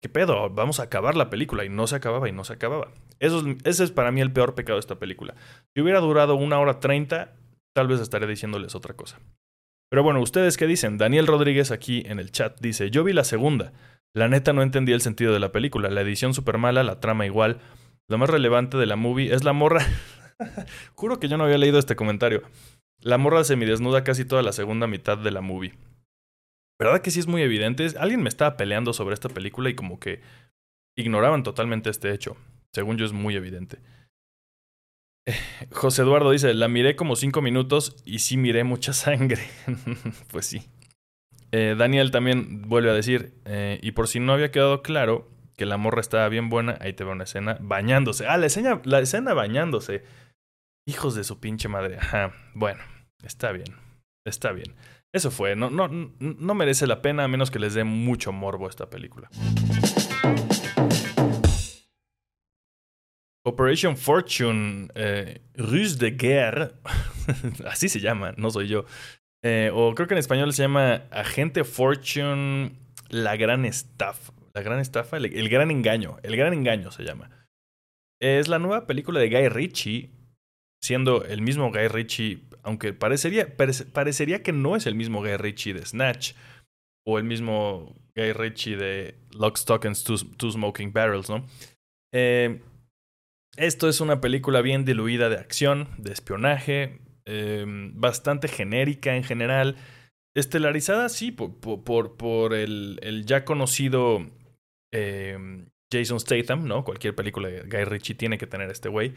[0.00, 0.48] ¿qué pedo?
[0.48, 1.66] Vamos a acabar la película.
[1.66, 2.90] Y no se acababa y no se acababa.
[3.18, 5.34] Eso es, ese es para mí el peor pecado de esta película.
[5.74, 7.34] Si hubiera durado una hora treinta,
[7.76, 9.20] tal vez estaría diciéndoles otra cosa.
[9.90, 10.96] Pero bueno, ¿ustedes qué dicen?
[10.96, 13.74] Daniel Rodríguez aquí en el chat dice, yo vi la segunda.
[14.14, 15.90] La neta no entendí el sentido de la película.
[15.90, 17.60] La edición súper mala, la trama igual.
[18.08, 19.84] Lo más relevante de la movie es la morra.
[20.94, 22.42] Juro que yo no había leído este comentario.
[23.00, 25.74] La morra semidesnuda casi toda la segunda mitad de la movie.
[26.78, 27.86] ¿Verdad que sí es muy evidente?
[27.98, 30.20] Alguien me estaba peleando sobre esta película y como que
[30.96, 32.36] ignoraban totalmente este hecho.
[32.72, 33.78] Según yo es muy evidente.
[35.26, 35.34] Eh,
[35.72, 39.42] José Eduardo dice, la miré como cinco minutos y sí miré mucha sangre.
[40.30, 40.62] pues sí.
[41.52, 45.66] Eh, Daniel también vuelve a decir, eh, y por si no había quedado claro que
[45.66, 48.26] la morra estaba bien buena, ahí te va una escena bañándose.
[48.26, 50.04] Ah, la escena, la escena bañándose.
[50.86, 51.98] Hijos de su pinche madre.
[51.98, 52.32] Ajá.
[52.54, 52.82] Bueno,
[53.22, 53.74] está bien.
[54.24, 54.74] Está bien.
[55.12, 58.68] Eso fue, no, no, no merece la pena a menos que les dé mucho morbo
[58.68, 59.28] esta película.
[63.44, 66.72] Operation Fortune, eh, Ruse de Guerre,
[67.66, 68.84] así se llama, no soy yo.
[69.42, 72.72] Eh, o creo que en español se llama Agente Fortune,
[73.08, 74.32] la gran estafa.
[74.54, 76.18] La gran estafa, el, el, gran engaño.
[76.22, 77.30] El gran engaño se llama.
[78.20, 80.10] Es la nueva película de Guy Ritchie,
[80.82, 83.56] siendo el mismo Guy Ritchie aunque parecería,
[83.92, 86.32] parecería que no es el mismo Guy Ritchie de Snatch
[87.06, 89.96] o el mismo Guy Ritchie de Lock, Stock and
[90.36, 91.46] Two, Smoking Barrels, ¿no?
[92.12, 92.60] Eh,
[93.56, 99.76] esto es una película bien diluida de acción, de espionaje, eh, bastante genérica en general,
[100.34, 101.60] estelarizada, sí, por,
[102.16, 104.26] por, el, ya conocido
[104.92, 106.84] em, Jason Statham, ¿no?
[106.84, 109.14] Cualquier película de Guy Ritchie tiene que tener este güey.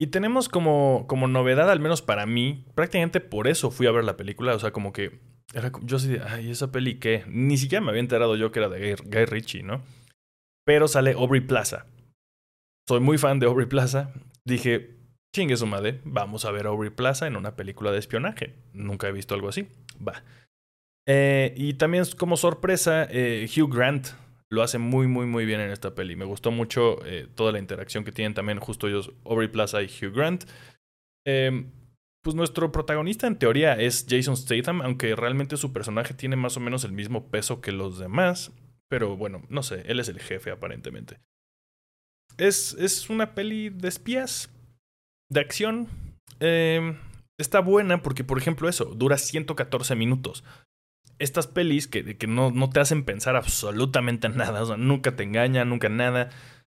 [0.00, 4.04] Y tenemos como, como novedad, al menos para mí, prácticamente por eso fui a ver
[4.04, 4.54] la película.
[4.54, 5.20] O sea, como que
[5.54, 7.24] era, yo así de, ay, esa peli qué.
[7.26, 9.82] Ni siquiera me había enterado yo que era de Guy, Ritchie, ¿no?
[10.64, 11.86] Pero sale Aubrey Plaza.
[12.88, 14.12] Soy muy fan de Aubrey Plaza.
[14.44, 14.98] Dije,
[15.34, 18.54] chingue su madre, vamos a ver a Aubrey Plaza en una película de espionaje.
[18.72, 19.68] Nunca he visto algo así.
[20.06, 20.22] Va.
[21.06, 24.08] Eh, y también como sorpresa, eh, Hugh Grant
[24.50, 26.16] lo hace muy, muy, muy bien en esta peli.
[26.16, 29.86] Me gustó mucho eh, toda la interacción que tienen también justo ellos, Aubrey Plaza y
[29.86, 30.44] Hugh Grant.
[31.26, 31.70] Em,
[32.22, 36.60] pues nuestro protagonista en teoría es Jason Statham, aunque realmente su personaje tiene más o
[36.60, 38.52] menos el mismo peso que los demás.
[38.88, 41.20] Pero bueno, no sé, él es el jefe aparentemente.
[42.38, 44.50] Es, es una peli de espías,
[45.30, 45.88] de acción.
[46.40, 46.96] Em,
[47.38, 50.42] está buena porque, por ejemplo, eso, dura 114 minutos
[51.18, 55.22] estas pelis que, que no, no, te hacen pensar absolutamente nada, o sea, nunca te
[55.22, 56.30] engañan, nunca nada.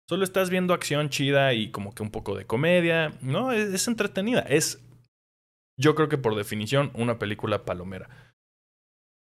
[0.08, 3.12] Solo estás viendo acción chida y como que un poco de comedia.
[3.22, 4.40] No, es, entretenida.
[4.40, 4.82] Es,
[5.78, 8.08] yo creo que por definición, una película palomera.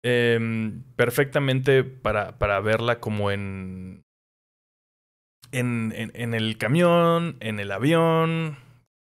[0.05, 4.03] Em, perfectamente para, para verla como en,
[5.53, 8.57] en, en, en, el camión, en el avión,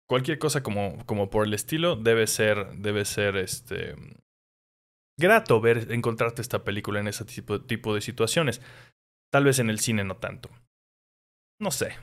[0.07, 3.95] cualquier cosa como, como por el estilo, debe ser, debe ser este,
[5.19, 8.61] grato ver, encontrarte esta película en ese tipo, tipo de situaciones.
[9.31, 10.49] Tal vez en el cine no tanto.
[11.59, 11.95] No sé.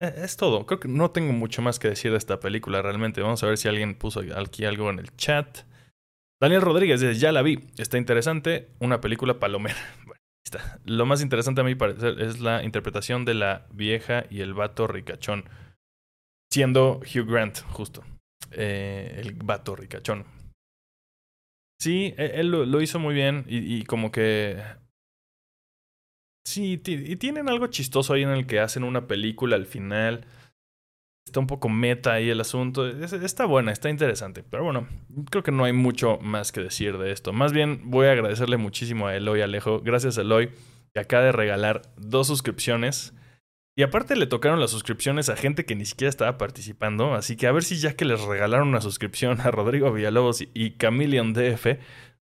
[0.00, 0.66] E, es todo.
[0.66, 3.20] Creo que no tengo mucho más que decir de esta película realmente.
[3.20, 5.60] Vamos a ver si alguien puso aquí algo en el chat.
[6.40, 7.66] Daniel Rodríguez dice, ya la vi.
[7.76, 8.70] Está interesante.
[8.78, 9.76] Una película palomera.
[10.06, 10.80] Bueno, está.
[10.84, 14.86] Lo más interesante a mi parecer es la interpretación de la vieja y el vato
[14.86, 15.44] ricachón.
[16.52, 18.02] Siendo Hugh Grant, justo.
[18.52, 20.24] Eh, el vato ricachón.
[21.80, 24.58] Sí, e, él lo, hizo muy bien y, como que...
[26.44, 30.26] Sí, y tienen algo chistoso ahí en el que hacen una película al final.
[31.26, 32.86] Está un poco meta ahí el asunto.
[32.86, 34.42] está buena, está interesante.
[34.42, 34.88] Pero bueno,
[35.30, 37.32] creo que no hay mucho más que decir de esto.
[37.32, 39.80] Más bien voy a agradecerle muchísimo a Eloy Alejo.
[39.80, 40.50] Gracias Eloy,
[40.92, 43.14] que acaba de regalar dos suscripciones
[43.80, 47.46] y aparte le tocaron las suscripciones a gente que ni siquiera estaba participando, así que
[47.46, 51.78] a ver si ya que les regalaron una suscripción a Rodrigo Villalobos y Camillion DF,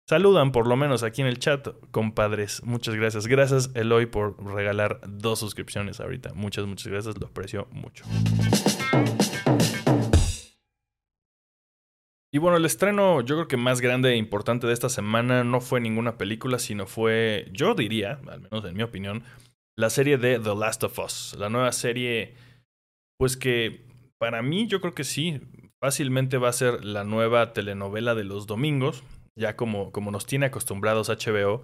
[0.07, 2.63] saludan por lo menos aquí en el chat, compadres.
[2.63, 3.27] Muchas gracias.
[3.27, 6.33] Gracias Eloy por regalar dos suscripciones ahorita.
[6.33, 8.05] Muchas, muchas gracias, lo aprecio mucho.
[12.31, 15.59] Y bueno, el estreno yo creo que más grande e importante de esta semana no
[15.59, 19.23] fue ninguna película, sino fue, yo diría, al menos en mi opinión,
[19.79, 21.37] la serie de The Last of Us.
[21.39, 22.33] La nueva serie,
[23.17, 23.85] pues que
[24.17, 25.39] para mí yo creo que sí,
[25.79, 29.05] fácilmente va a ser la nueva telenovela de los domingos,
[29.37, 31.63] ya como, como nos tiene acostumbrados HBO.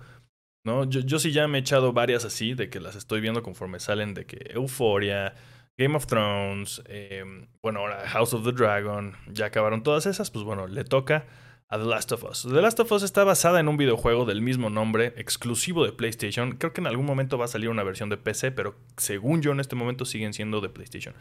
[0.65, 0.85] ¿no?
[0.85, 3.81] Yo, yo sí ya me he echado varias así, de que las estoy viendo conforme
[3.81, 5.33] salen, de que Euphoria,
[5.77, 10.45] Game of Thrones, em, bueno, ahora House of the Dragon, ya acabaron todas esas, pues
[10.45, 11.25] bueno, le toca
[11.69, 12.43] a The Last of Us.
[12.43, 16.53] The Last of Us está basada en un videojuego del mismo nombre, exclusivo de PlayStation.
[16.57, 19.51] Creo que en algún momento va a salir una versión de PC, pero según yo
[19.51, 21.15] en este momento siguen siendo de PlayStation.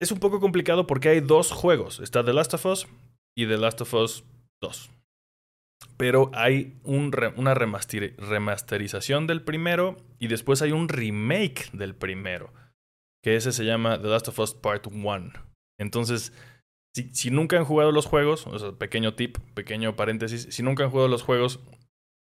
[0.00, 2.00] Es un poco complicado porque hay dos juegos.
[2.00, 2.88] Está The Last of Us
[3.36, 4.24] y The Last of Us
[4.62, 4.90] 2.
[5.96, 12.52] Pero hay una remasterización del primero y después hay un remake del primero.
[13.22, 15.32] Que ese se llama The Last of Us Part 1.
[15.78, 16.32] Entonces,
[16.94, 21.08] si, nunca han jugado los juegos, o pequeño tip, pequeño paréntesis, si nunca han jugado
[21.08, 21.60] los juegos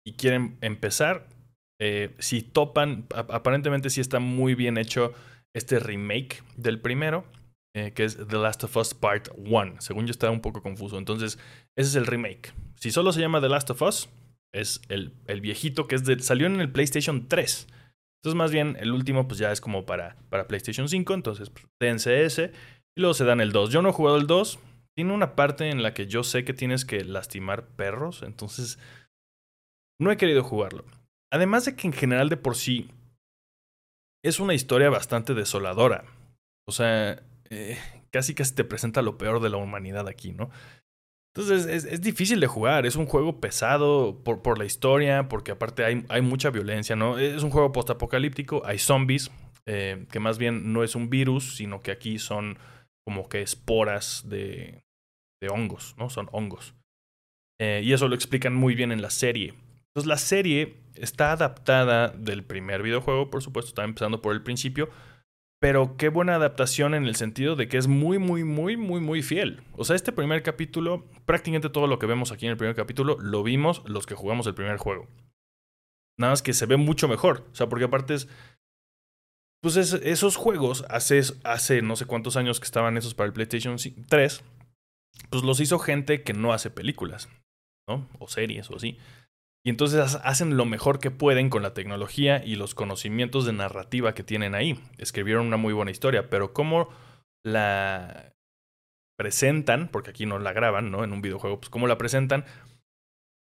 [0.05, 1.27] y quieren empezar,
[1.79, 5.13] eh, si topan, aparentemente sí está muy bien hecho
[5.53, 7.25] este remake del primero,
[7.75, 9.81] eh, que es The Last of Us Part 1.
[9.81, 10.97] Según yo estaba un poco confuso.
[10.97, 11.37] Entonces,
[11.77, 12.53] ese es el remake.
[12.79, 14.09] Si solo se llama The Last of Us,
[14.53, 17.67] es el, el viejito que es de, salió en el PlayStation 3.
[18.21, 21.13] Entonces, más bien, el último, pues ya es como para, para PlayStation 5.
[21.13, 22.53] Entonces, pues, dense ese.
[22.97, 23.71] Y luego se dan el 2.
[23.71, 24.59] Yo no he jugado el 2.
[24.95, 28.23] Tiene una parte en la que yo sé que tienes que lastimar perros.
[28.23, 28.79] Entonces,
[29.99, 30.85] no he querido jugarlo.
[31.31, 32.89] Además de que en general de por sí
[34.23, 36.05] es una historia bastante desoladora.
[36.67, 37.77] O sea, eh,
[38.11, 40.49] casi casi te presenta lo peor de la humanidad aquí, ¿no?
[41.35, 45.51] Entonces es, es difícil de jugar, es un juego pesado por, por la historia, porque
[45.51, 47.19] aparte hay, hay, mucha violencia, ¿no?
[47.19, 49.31] Es un juego postapocalíptico, hay zombies,
[49.65, 52.57] eh, que más bien no es un virus, sino que aquí son
[53.05, 54.83] como que esporas de,
[55.41, 56.09] de hongos, ¿no?
[56.09, 56.73] Son hongos.
[57.59, 59.53] Eh, y eso lo explican muy bien en la serie.
[59.89, 64.89] Entonces la serie está adaptada del primer videojuego, por supuesto, está empezando por el principio,
[65.61, 69.21] pero qué buena adaptación en el sentido de que es muy, muy, muy, muy, muy
[69.21, 69.61] fiel.
[69.73, 73.17] O sea, este primer capítulo, prácticamente todo lo que vemos aquí en el primer capítulo,
[73.19, 75.07] lo vimos los que jugamos el primer juego.
[76.17, 77.45] Nada más que se ve mucho mejor.
[77.51, 78.27] O sea, porque aparte es
[79.65, 83.77] pues esos juegos, hace, hace no sé cuántos años que estaban esos para el PlayStation
[83.77, 84.43] 3,
[85.31, 87.29] pues los hizo gente que no hace películas,
[87.89, 88.07] ¿no?
[88.19, 88.99] O series o así.
[89.65, 94.13] Y entonces hacen lo mejor que pueden con la tecnología y los conocimientos de narrativa
[94.13, 94.79] que tienen ahí.
[94.99, 96.89] Escribieron una muy buena historia, pero cómo
[97.43, 98.33] la
[99.17, 101.03] presentan, porque aquí no la graban, ¿no?
[101.03, 102.45] En un videojuego, pues cómo la presentan,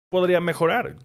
[0.09, 0.95] podría mejorar.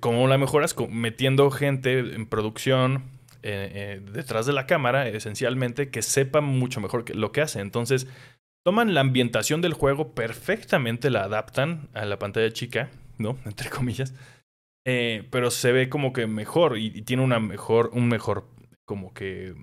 [0.00, 0.76] ¿Cómo la mejoras?
[0.90, 7.14] Metiendo gente en producción eh, eh, detrás de la cámara, esencialmente, que sepa mucho mejor
[7.14, 7.60] lo que hace.
[7.60, 8.06] Entonces,
[8.64, 13.38] toman la ambientación del juego, perfectamente la adaptan a la pantalla chica, ¿no?
[13.44, 14.14] Entre comillas
[14.86, 18.48] eh, pero se ve como que mejor y, tiene una mejor, un mejor
[18.86, 19.54] como que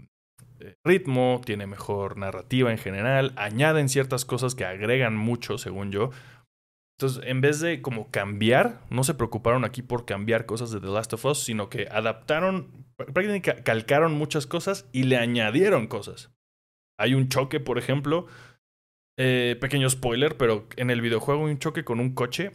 [0.84, 6.12] ritmo, tiene mejor narrativa en general, añaden ciertas cosas que agregan mucho, según yo.
[6.98, 10.88] Entonces, en vez de como cambiar, no se preocuparon aquí por cambiar cosas de The
[10.88, 16.32] Last of Us, sino que adaptaron, prácticamente calcaron muchas cosas y le añadieron cosas.
[17.00, 18.28] Hay un choque, por ejemplo,
[19.18, 22.54] eh, pequeño spoiler, pero en el videojuego hay un choque con un coche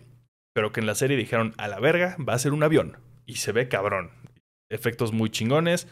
[0.54, 2.98] pero que en la serie dijeron, a la verga, va a ser un avión.
[3.26, 4.10] Y se ve cabrón.
[4.70, 5.88] Efectos muy chingones.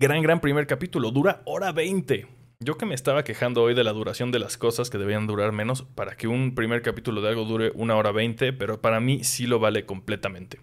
[0.00, 1.10] Gran, gran primer capítulo.
[1.10, 2.26] Dura hora 20.
[2.60, 5.52] Yo que me estaba quejando hoy de la duración de las cosas que debían durar
[5.52, 9.24] menos para que un primer capítulo de algo dure una hora 20, pero para mí
[9.24, 10.60] sí lo vale completamente.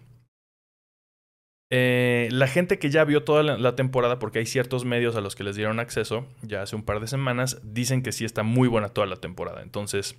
[1.72, 5.36] Eh, la gente que ya vio toda la, temporada, porque hay ciertos medios a los
[5.36, 8.66] que les dieron acceso ya hace un par de semanas, dicen que sí está muy
[8.66, 9.62] buena toda la temporada.
[9.62, 10.18] Entonces,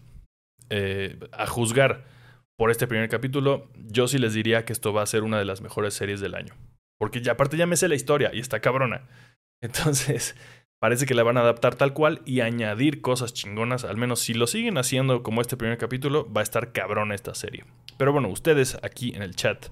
[0.69, 2.05] eh, a juzgar
[2.57, 5.45] por este primer capítulo, yo sí les diría que esto va a ser una de
[5.45, 6.53] las mejores series del año.
[6.97, 9.09] Porque ya aparte ya me sé la historia y está cabrona.
[9.61, 10.37] Entonces,
[10.79, 13.83] parece que la van a adaptar tal cual y añadir cosas chingonas.
[13.83, 17.35] Al menos si lo siguen haciendo como este primer capítulo, va a estar cabrona esta
[17.35, 17.65] serie.
[17.97, 19.67] Pero bueno, ustedes aquí en el chat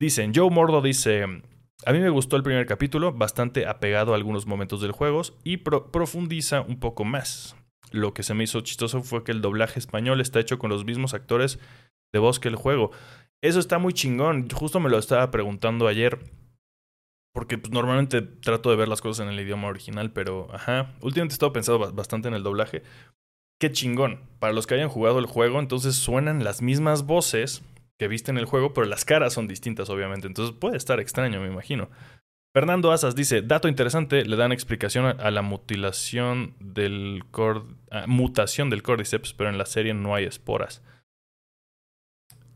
[0.00, 4.46] dicen, Joe Mordo dice, a mí me gustó el primer capítulo, bastante apegado a algunos
[4.46, 7.54] momentos del juego y profundiza un poco más.
[7.92, 10.84] Lo que se me hizo chistoso fue que el doblaje español está hecho con los
[10.84, 11.58] mismos actores
[12.12, 12.90] de voz que el juego.
[13.42, 14.48] Eso está muy chingón.
[14.50, 16.18] Justo me lo estaba preguntando ayer.
[17.32, 20.94] Porque pues, normalmente trato de ver las cosas en el idioma original, pero ajá.
[21.00, 22.82] Últimamente he estado pensando bastante en el doblaje.
[23.60, 24.20] Qué chingón.
[24.38, 27.62] Para los que hayan jugado el juego, entonces suenan las mismas voces
[28.00, 30.26] que viste en el juego, pero las caras son distintas, obviamente.
[30.26, 31.90] Entonces puede estar extraño, me imagino.
[32.54, 37.22] Fernando Asas dice, dato interesante, le dan explicación a la mutilación del
[38.06, 40.82] mutación del cordyceps, pero en la serie no hay esporas.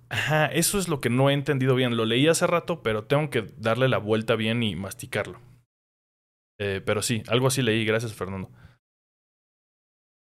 [0.09, 1.94] Ajá, eso es lo que no he entendido bien.
[1.94, 5.42] Lo leí hace rato, pero tengo que darle la vuelta bien y masticarlo.
[6.59, 7.85] Eh, pero sí, algo así leí.
[7.85, 8.50] Gracias, Fernando.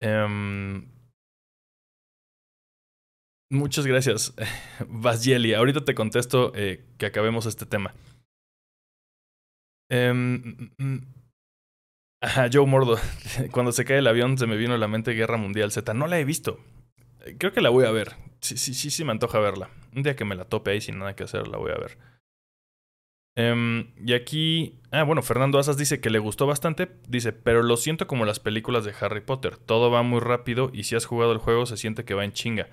[0.01, 0.92] Em,
[3.53, 4.33] muchas gracias,
[4.87, 5.53] Vasieli.
[5.53, 7.93] Ahorita te contesto eh, que acabemos este tema.
[9.89, 11.01] Em, mm, mm,
[12.21, 12.97] ajá, Joe Mordo.
[13.51, 15.93] Cuando se cae el avión se me vino a la mente Guerra Mundial Z.
[15.93, 16.59] No la he visto.
[17.37, 18.15] Creo que la voy a ver.
[18.41, 19.69] Sí, sí, sí, sí me antoja verla.
[19.95, 21.97] Un día que me la tope ahí sin nada que hacer, la voy a ver.
[23.35, 26.89] Um, y aquí, ah, bueno, Fernando Asas dice que le gustó bastante.
[27.07, 29.57] Dice, pero lo siento como las películas de Harry Potter.
[29.57, 32.33] Todo va muy rápido y si has jugado el juego se siente que va en
[32.33, 32.67] chinga.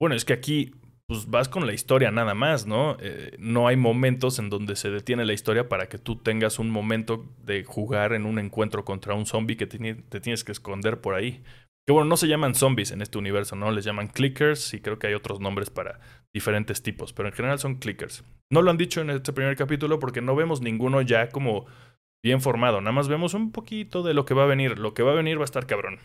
[0.00, 0.72] Bueno, es que aquí,
[1.06, 2.96] pues vas con la historia nada más, ¿no?
[3.00, 6.70] Eh, no hay momentos en donde se detiene la historia para que tú tengas un
[6.70, 11.14] momento de jugar en un encuentro contra un zombie que te tienes que esconder por
[11.14, 11.42] ahí.
[11.86, 13.70] Que bueno, no se llaman zombies en este universo, ¿no?
[13.72, 16.00] Les llaman clickers y creo que hay otros nombres para
[16.34, 18.24] diferentes tipos, pero en general son clickers.
[18.52, 21.66] No lo han dicho en este primer capítulo porque no vemos ninguno ya como
[22.22, 24.78] bien formado, nada más vemos un poquito de lo que va a venir.
[24.78, 25.98] Lo que va a venir va a estar cabrón.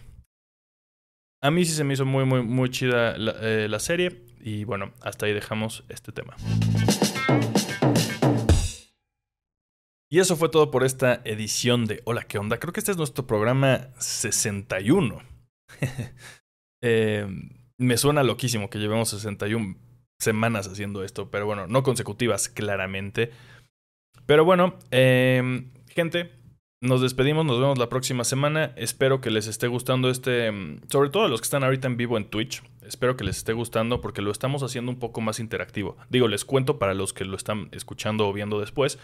[1.44, 4.64] A mí sí se me hizo muy, muy, muy chida la, eh, la serie y
[4.64, 6.38] bueno, hasta ahí dejamos este tema.
[10.10, 12.60] Y eso fue todo por esta edición de Hola, ¿qué onda?
[12.60, 15.22] Creo que este es nuestro programa 61.
[16.86, 17.26] Eh,
[17.78, 19.78] me suena loquísimo que llevemos 61
[20.20, 23.32] semanas haciendo esto, pero bueno, no consecutivas, claramente.
[24.26, 26.34] Pero bueno, em, gente,
[26.84, 28.74] nos despedimos, nos vemos la próxima semana.
[28.76, 31.96] Espero que les esté gustando este, em, sobre todo a los que están ahorita en
[31.96, 32.62] vivo en Twitch.
[32.86, 35.96] Espero que les esté gustando porque lo estamos haciendo un poco más interactivo.
[36.10, 39.00] Digo, les cuento para los que lo están escuchando o viendo después.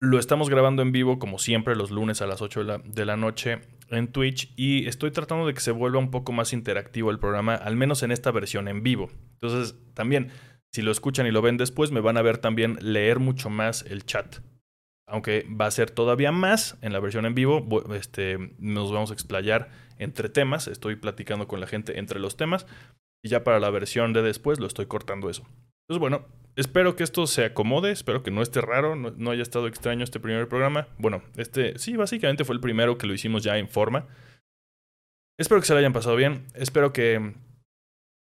[0.00, 3.04] Lo estamos grabando en vivo como siempre los lunes a las 8 de la, de
[3.04, 7.10] la noche en Twitch y estoy tratando de que se vuelva un poco más interactivo
[7.10, 9.10] el programa, al menos en esta versión en vivo.
[9.32, 10.30] Entonces, también,
[10.70, 13.82] si lo escuchan y lo ven después, me van a ver también leer mucho más
[13.82, 14.36] el chat.
[15.08, 19.14] Aunque va a ser todavía más en la versión en vivo, este, nos vamos a
[19.14, 22.66] explayar entre temas, estoy platicando con la gente entre los temas
[23.24, 25.46] y ya para la versión de después lo estoy cortando eso.
[25.88, 26.26] Entonces, bueno,
[26.56, 30.18] espero que esto se acomode, espero que no esté raro, no, haya estado extraño este
[30.18, 30.88] primer programa.
[30.98, 34.06] Bueno, este sí, básicamente fue el primero que lo hicimos ya en forma.
[35.38, 37.34] Espero que se lo hayan pasado bien, espero que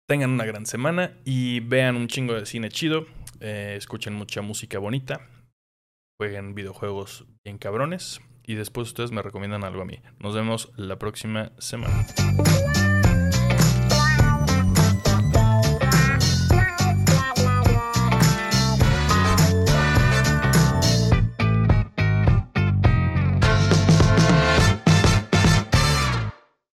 [0.08, 3.06] tengan una gran semana y vean un chingo de cine chido,
[3.40, 5.28] eh, escuchen mucha música bonita,
[6.22, 9.98] jueguen videojuegos bien cabrones y después ustedes me recomiendan algo a mí.
[10.20, 12.06] Nos vemos la próxima semana.